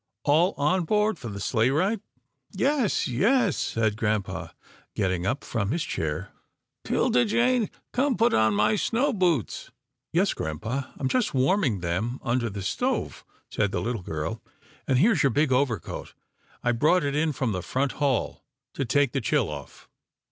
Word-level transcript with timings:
"All 0.23 0.55
on 0.57 0.85
board 0.85 1.19
for 1.19 1.27
the 1.27 1.39
sleigh 1.39 1.69
ride."" 1.69 2.01
Yes, 2.69 3.07
yes," 3.07 3.55
said 3.55 3.95
grampa, 3.97 4.55
getting 4.95 5.27
up 5.27 5.43
from 5.43 5.69
his 5.69 5.83
chair." 5.83 6.31
'Tilda 6.83 7.23
Jane, 7.25 7.69
come 7.93 8.17
put 8.17 8.33
on 8.33 8.55
my 8.55 8.75
snow 8.75 9.13
boots."" 9.13 9.69
Yes, 10.11 10.33
grampa, 10.33 10.91
I'm 10.97 11.07
just 11.07 11.35
warming 11.35 11.81
them 11.81 12.19
under 12.23 12.49
the 12.49 12.63
stove," 12.63 13.23
said 13.51 13.71
the 13.71 13.79
little 13.79 14.01
girl," 14.01 14.41
and 14.87 14.97
here's 14.97 15.21
your 15.21 15.29
big 15.29 15.51
overcoat. 15.51 16.15
I 16.63 16.71
brought 16.71 17.03
it 17.03 17.15
in 17.15 17.31
from 17.31 17.51
the 17.51 17.61
front 17.61 17.91
hall 18.01 18.43
to 18.73 18.85
take 18.85 19.11
the 19.11 19.21
chill 19.21 19.49
off." 19.51 19.87